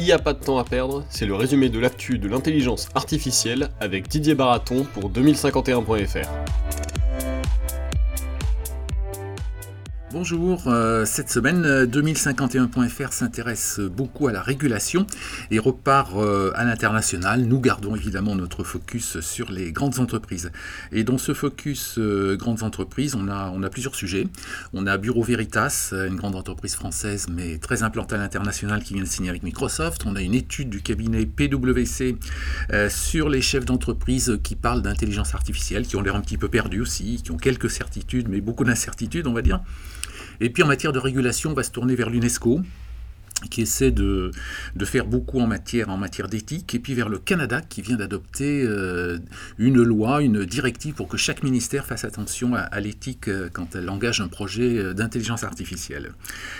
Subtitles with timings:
[0.00, 2.88] Il n'y a pas de temps à perdre, c'est le résumé de l'actu de l'intelligence
[2.94, 6.26] artificielle avec Didier Baraton pour 2051.fr.
[10.12, 15.06] Bonjour, euh, cette semaine 2051.fr euh, s'intéresse beaucoup à la régulation
[15.52, 17.42] et repart euh, à l'international.
[17.42, 20.50] Nous gardons évidemment notre focus sur les grandes entreprises.
[20.90, 24.26] Et dans ce focus grandes entreprises, on a, on a plusieurs sujets.
[24.72, 29.04] On a Bureau Veritas, une grande entreprise française mais très implantée à l'international qui vient
[29.04, 30.06] de signer avec Microsoft.
[30.06, 32.16] On a une étude du cabinet PwC
[32.88, 36.80] sur les chefs d'entreprise qui parlent d'intelligence artificielle, qui ont l'air un petit peu perdus
[36.80, 39.60] aussi, qui ont quelques certitudes mais beaucoup d'incertitudes on va dire.
[40.40, 42.60] Et puis en matière de régulation, on va se tourner vers l'UNESCO
[43.48, 44.30] qui essaie de,
[44.76, 47.96] de, faire beaucoup en matière, en matière d'éthique, et puis vers le Canada qui vient
[47.96, 49.18] d'adopter euh,
[49.58, 53.88] une loi, une directive pour que chaque ministère fasse attention à, l'éthique euh, quand elle
[53.88, 56.12] engage un projet euh, d'intelligence artificielle.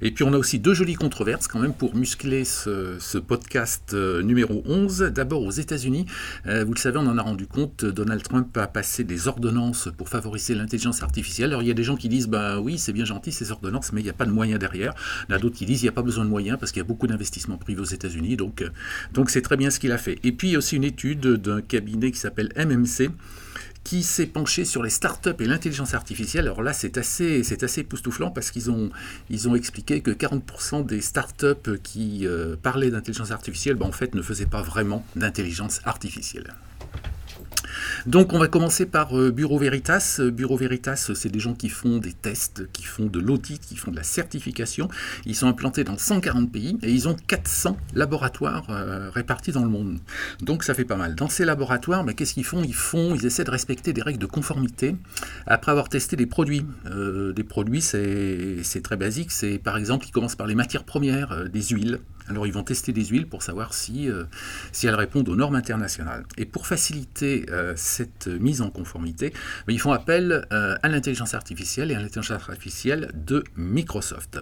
[0.00, 3.94] Et puis on a aussi deux jolies controverses quand même pour muscler ce, ce podcast
[3.94, 5.12] numéro 11.
[5.14, 6.06] D'abord aux États-Unis,
[6.44, 10.08] vous le savez, on en a rendu compte, Donald Trump a passé des ordonnances pour
[10.08, 11.50] favoriser l'intelligence artificielle.
[11.50, 13.92] Alors il y a des gens qui disent, ben oui, c'est bien gentil ces ordonnances,
[13.92, 14.94] mais il n'y a pas de moyens derrière.
[15.28, 16.70] Il y en a d'autres qui disent, il n'y a pas besoin de moyens parce
[16.70, 18.70] qu'il y a beaucoup d'investissements privés aux États-Unis, donc euh,
[19.12, 20.20] donc c'est très bien ce qu'il a fait.
[20.22, 23.10] Et puis il y a aussi une étude d'un cabinet qui s'appelle MMC
[23.82, 26.44] qui s'est penché sur les startups et l'intelligence artificielle.
[26.44, 28.90] Alors là, c'est assez, c'est assez époustouflant parce qu'ils ont,
[29.28, 34.14] ils ont expliqué que 40% des startups qui euh, parlaient d'intelligence artificielle, ben, en fait,
[34.14, 36.54] ne faisaient pas vraiment d'intelligence artificielle.
[38.06, 40.16] Donc on va commencer par euh, Bureau Veritas.
[40.20, 43.76] Euh, Bureau Veritas, c'est des gens qui font des tests, qui font de l'audit, qui
[43.76, 44.88] font de la certification.
[45.26, 49.70] Ils sont implantés dans 140 pays et ils ont 400 laboratoires euh, répartis dans le
[49.70, 49.98] monde.
[50.40, 51.14] Donc ça fait pas mal.
[51.14, 52.62] Dans ces laboratoires, qu'est-ce qu'ils font?
[52.62, 54.96] Ils font, ils essaient de respecter des règles de conformité
[55.46, 56.64] après avoir testé des produits.
[56.84, 59.30] des produits, c'est très basique.
[59.30, 61.98] C'est par exemple, ils commencent par les matières premières, des huiles.
[62.28, 64.24] Alors ils vont tester des huiles pour savoir si, euh,
[64.82, 66.24] elles répondent aux normes internationales.
[66.36, 69.32] Et pour faciliter euh, cette mise en conformité,
[69.66, 74.40] ben, ils font appel euh, à l'intelligence artificielle et à l'intelligence artificielle de Microsoft.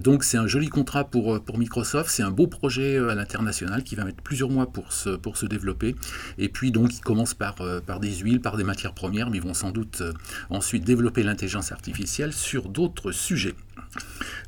[0.00, 4.04] donc c'est un joli contrat pour, Microsoft, c'est un beau projet à l'international qui va
[4.04, 5.94] mettre plusieurs mois pour se, pour se développer.
[6.38, 7.56] Et puis donc ils commencent par,
[7.86, 10.02] par des huiles, par des matières premières, mais ils vont sans doute
[10.48, 13.54] ensuite développer l'intelligence artificielle sur d'autres sujets.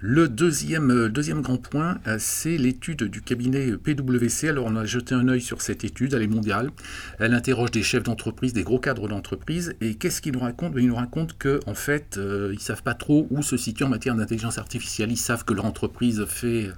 [0.01, 4.49] Le deuxième, euh, deuxième grand point, euh, c'est l'étude du cabinet PwC.
[4.49, 6.71] Alors on a jeté un œil sur cette étude, elle est mondiale.
[7.19, 9.75] Elle interroge des chefs d'entreprise, des gros cadres d'entreprise.
[9.81, 12.61] Et qu'est-ce qu'il nous raconte ben, Il nous raconte qu'en en fait, euh, ils ne
[12.61, 15.11] savent pas trop où se situe en matière d'intelligence artificielle.
[15.11, 16.71] Ils savent que leur entreprise fait,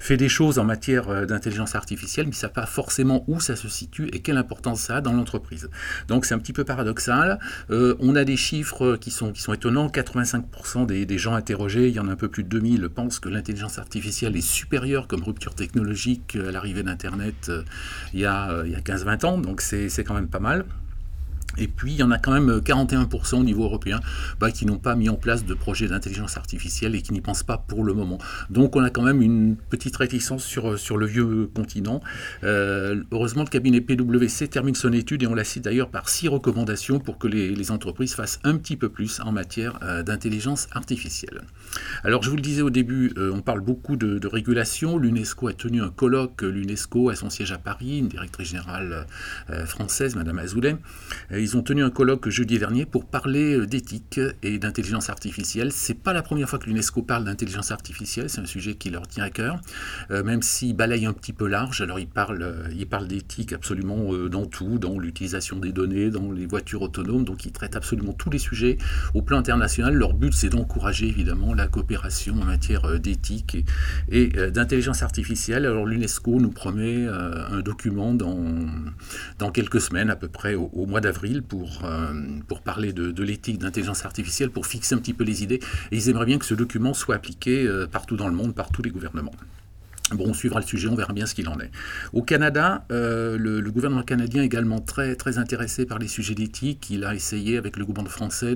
[0.00, 3.56] fait des choses en matière d'intelligence artificielle, mais ils ne savent pas forcément où ça
[3.56, 5.68] se situe et quelle importance ça a dans l'entreprise.
[6.08, 7.38] Donc c'est un petit peu paradoxal.
[7.70, 9.88] on a des chiffres qui sont, qui sont étonnants.
[9.88, 13.78] 85% des, des gens interrogés, il y un peu plus de 2000, pensent que l'intelligence
[13.78, 17.62] artificielle est supérieure comme rupture technologique à l'arrivée d'Internet euh,
[18.12, 20.64] il y a, euh, a 15-20 ans, donc c'est quand même pas mal.
[21.58, 24.00] Et puis, il y en a quand même 41% au niveau européen
[24.40, 27.42] bah, qui n'ont pas mis en place de projet d'intelligence artificielle et qui n'y pensent
[27.42, 28.18] pas pour le moment.
[28.50, 32.00] Donc, on a quand même une petite réticence sur, sur le vieux continent.
[32.44, 36.28] Euh, heureusement, le cabinet PwC termine son étude et on la cite d'ailleurs par six
[36.28, 41.42] recommandations pour que les, entreprises fassent un petit peu plus en matière euh, d'intelligence artificielle.
[42.02, 44.98] Alors, je vous le disais au début, euh, on parle beaucoup de, de régulation.
[44.98, 46.42] L'UNESCO a tenu un colloque.
[46.42, 49.06] L'UNESCO a son siège à Paris, une directrice générale
[49.66, 50.76] française, Madame Azoulay
[51.42, 55.72] ils ont tenu un colloque jeudi dernier pour parler euh, d'éthique et d'intelligence artificielle.
[55.72, 59.08] C'est pas la première fois que l'UNESCO parle d'intelligence artificielle, c'est un sujet qui leur
[59.08, 59.60] tient à cœur,
[60.10, 61.80] euh, même s'ils balayent un petit peu large.
[61.80, 66.30] Alors ils parlent, euh, ils parlent d'éthique absolument dans tout, dans l'utilisation des données, dans
[66.30, 68.78] les voitures autonomes, donc ils traitent absolument tous les sujets
[69.14, 69.94] au plan international.
[69.94, 73.56] Leur but, c'est d'encourager évidemment la coopération en matière d'éthique
[74.08, 75.66] et, d'intelligence artificielle.
[75.66, 78.38] Alors l'UNESCO nous promet un document dans,
[79.38, 82.12] dans quelques semaines, à peu près au mois d'avril pour, euh,
[82.46, 85.60] pour parler de, l'éthique d'intelligence artificielle, pour fixer un petit peu les idées.
[85.90, 88.70] Et ils aimeraient bien que ce document soit appliqué euh, partout dans le monde, par
[88.70, 89.32] tous les gouvernements.
[90.12, 91.70] Bon, on suivra le sujet, on verra bien ce qu'il en est.
[92.12, 96.90] Au Canada, euh, le, gouvernement canadien est également très, très intéressé par les sujets d'éthique.
[96.90, 98.54] Il a essayé, avec le gouvernement français,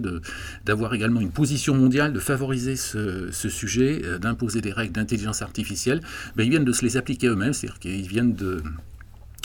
[0.67, 6.03] d'avoir également une position mondiale, de favoriser ce, ce sujet, d'imposer des règles d'intelligence artificielle.
[6.37, 8.63] Mais ils viennent de se les appliquer eux-mêmes, c'est-à-dire qu'ils viennent de,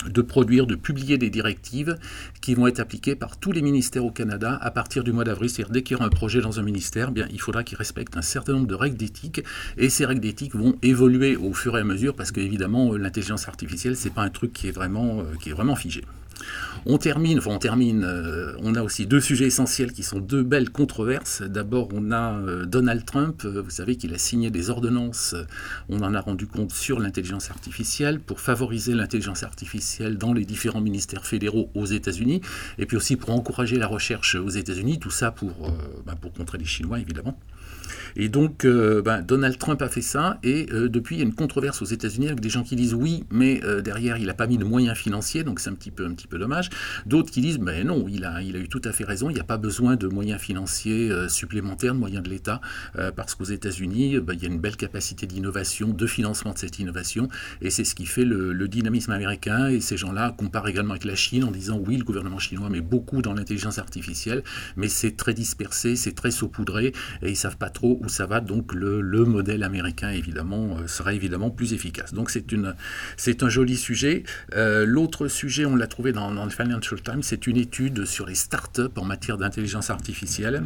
[0.08, 1.96] de produire, de publier des directives
[2.40, 5.50] qui vont être appliquées par tous les ministères au Canada à partir du mois d'avril.
[5.50, 8.16] C'est-à-dire dès qu'il y aura un projet dans un ministère, bien, il faudra qu'il respecte
[8.16, 9.42] un certain nombre de règles d'éthique
[9.76, 13.96] et ces règles d'éthique vont évoluer au fur et à mesure parce qu'évidemment l'intelligence artificielle
[13.96, 16.02] c'est pas un truc qui est vraiment, euh, qui est vraiment figé.
[16.86, 20.42] On termine, enfin on termine, euh, on a aussi deux sujets essentiels qui sont deux
[20.42, 21.42] belles controverses.
[21.42, 25.34] D'abord, on a euh, Donald Trump, euh, vous savez qu'il a signé des ordonnances,
[25.88, 30.80] on en a rendu compte sur l'intelligence artificielle pour favoriser l'intelligence artificielle dans les différents
[30.80, 32.40] ministères fédéraux aux États-Unis,
[32.78, 35.72] et puis aussi pour encourager la recherche aux États-Unis, tout ça pour,
[36.06, 37.38] bah, pour contrer les Chinois évidemment.
[38.16, 41.24] Et donc, euh, ben, Donald Trump a fait ça, et euh, depuis, il y a
[41.24, 44.34] une controverse aux États-Unis avec des gens qui disent oui, mais euh, derrière, il n'a
[44.34, 46.70] pas mis de moyens financiers, donc c'est un petit peu, un petit peu dommage.
[47.06, 49.34] D'autres qui disent ben non, il a, il a eu tout à fait raison, il
[49.34, 52.60] n'y a pas besoin de moyens financiers supplémentaires, de moyens de l'État,
[53.16, 56.78] parce qu'aux États-Unis, ben, il y a une belle capacité d'innovation, de financement de cette
[56.78, 57.28] innovation,
[57.60, 59.68] et c'est ce qui fait le, le dynamisme américain.
[59.68, 62.80] Et ces gens-là comparent également avec la Chine en disant oui, le gouvernement chinois met
[62.80, 64.42] beaucoup dans l'intelligence artificielle,
[64.76, 66.86] mais c'est très dispersé, c'est très saupoudré,
[67.22, 70.86] et ils ne savent pas trop où ça va, donc le, modèle américain évidemment euh,
[70.86, 72.12] sera évidemment plus efficace.
[72.12, 74.24] Donc c'est un joli sujet.
[74.54, 78.34] Euh, l'autre sujet, on l'a trouvé dans, le Financial Times, c'est une étude sur les
[78.34, 80.64] startups en matière d'intelligence artificielle.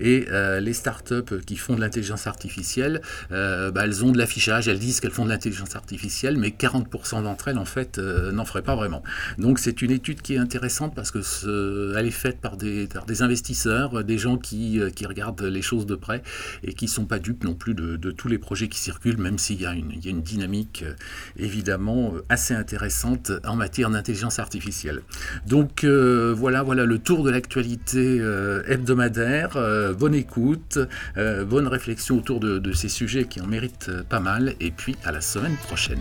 [0.00, 3.00] Et euh, les startups qui font de l'intelligence artificielle,
[3.30, 7.48] bah, elles ont de l'affichage, elles disent qu'elles font de l'intelligence artificielle, mais 40% d'entre
[7.48, 9.02] elles, en fait, n'en feraient pas vraiment.
[9.38, 13.22] Donc c'est une étude qui est intéressante parce que elle est faite par des, des
[13.22, 16.22] investisseurs, des gens qui, qui regardent les choses de près
[16.62, 19.38] et qui ne sont pas dupes non plus de, tous les projets qui circulent, même
[19.38, 20.94] s'il y, a une, une dynamique euh,
[21.36, 25.02] évidemment euh, assez intéressante en matière d'intelligence artificielle.
[25.46, 28.18] Donc euh, voilà, voilà le tour de l'actualité
[28.66, 29.56] hebdomadaire.
[29.98, 30.78] bonne écoute,
[31.16, 35.12] bonne réflexion autour de, de, ces sujets qui en méritent pas mal, et puis à
[35.12, 36.00] la semaine prochaine.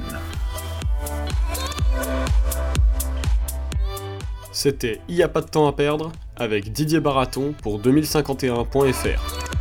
[4.52, 9.57] C'était Il n'y a pas de temps à perdre avec Didier Baraton pour 2051.fr.